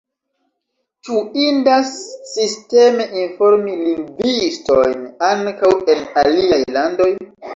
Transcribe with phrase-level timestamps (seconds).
[1.07, 1.91] Ĉu indas
[2.29, 7.11] sisteme informi lingvistojn ankaŭ en aliaj landoj?